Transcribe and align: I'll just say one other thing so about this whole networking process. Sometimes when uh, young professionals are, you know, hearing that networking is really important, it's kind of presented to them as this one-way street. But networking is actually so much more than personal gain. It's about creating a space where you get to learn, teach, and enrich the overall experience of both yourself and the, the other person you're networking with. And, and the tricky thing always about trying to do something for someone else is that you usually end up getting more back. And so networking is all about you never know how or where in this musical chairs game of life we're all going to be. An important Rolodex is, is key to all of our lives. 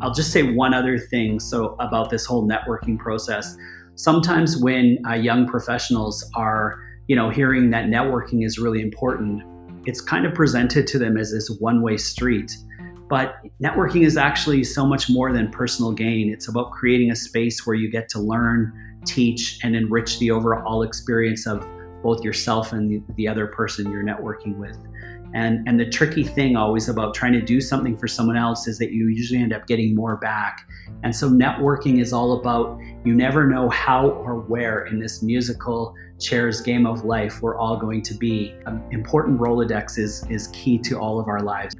I'll 0.00 0.14
just 0.14 0.32
say 0.32 0.42
one 0.42 0.72
other 0.72 0.98
thing 0.98 1.38
so 1.40 1.76
about 1.78 2.08
this 2.10 2.24
whole 2.24 2.48
networking 2.48 2.98
process. 2.98 3.56
Sometimes 3.96 4.56
when 4.56 4.98
uh, 5.06 5.14
young 5.14 5.46
professionals 5.46 6.28
are, 6.34 6.78
you 7.06 7.16
know, 7.16 7.28
hearing 7.28 7.70
that 7.70 7.86
networking 7.86 8.44
is 8.44 8.58
really 8.58 8.80
important, 8.80 9.42
it's 9.86 10.00
kind 10.00 10.24
of 10.24 10.32
presented 10.32 10.86
to 10.86 10.98
them 10.98 11.18
as 11.18 11.32
this 11.32 11.50
one-way 11.58 11.98
street. 11.98 12.56
But 13.10 13.34
networking 13.62 14.06
is 14.06 14.16
actually 14.16 14.64
so 14.64 14.86
much 14.86 15.10
more 15.10 15.32
than 15.32 15.50
personal 15.50 15.92
gain. 15.92 16.30
It's 16.32 16.48
about 16.48 16.70
creating 16.70 17.10
a 17.10 17.16
space 17.16 17.66
where 17.66 17.76
you 17.76 17.90
get 17.90 18.08
to 18.10 18.20
learn, 18.20 18.72
teach, 19.04 19.58
and 19.62 19.76
enrich 19.76 20.18
the 20.18 20.30
overall 20.30 20.82
experience 20.82 21.46
of 21.46 21.66
both 22.02 22.22
yourself 22.22 22.72
and 22.72 22.90
the, 22.90 23.02
the 23.16 23.28
other 23.28 23.46
person 23.46 23.90
you're 23.90 24.04
networking 24.04 24.56
with. 24.56 24.76
And, 25.32 25.66
and 25.68 25.78
the 25.78 25.88
tricky 25.88 26.24
thing 26.24 26.56
always 26.56 26.88
about 26.88 27.14
trying 27.14 27.32
to 27.34 27.40
do 27.40 27.60
something 27.60 27.96
for 27.96 28.08
someone 28.08 28.36
else 28.36 28.66
is 28.66 28.78
that 28.78 28.90
you 28.90 29.06
usually 29.08 29.40
end 29.40 29.52
up 29.52 29.66
getting 29.66 29.94
more 29.94 30.16
back. 30.16 30.66
And 31.04 31.14
so 31.14 31.30
networking 31.30 32.00
is 32.00 32.12
all 32.12 32.40
about 32.40 32.78
you 33.04 33.14
never 33.14 33.46
know 33.46 33.68
how 33.68 34.10
or 34.10 34.40
where 34.40 34.86
in 34.86 34.98
this 34.98 35.22
musical 35.22 35.94
chairs 36.18 36.60
game 36.60 36.84
of 36.84 37.04
life 37.04 37.40
we're 37.42 37.56
all 37.56 37.76
going 37.76 38.02
to 38.02 38.14
be. 38.14 38.54
An 38.66 38.82
important 38.90 39.38
Rolodex 39.38 39.98
is, 39.98 40.26
is 40.28 40.48
key 40.48 40.78
to 40.78 40.98
all 40.98 41.20
of 41.20 41.28
our 41.28 41.40
lives. 41.40 41.74